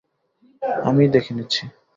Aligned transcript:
আমিই 0.83 1.09
দেখে 1.09 1.31
নিচ্ছি। 1.33 1.63